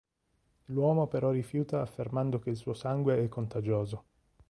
L'uomo 0.65 1.05
però 1.05 1.29
rifiuta 1.29 1.79
affermando 1.79 2.39
che 2.39 2.49
il 2.49 2.55
suo 2.57 2.73
sangue 2.73 3.21
è 3.23 3.29
contagioso. 3.29 4.05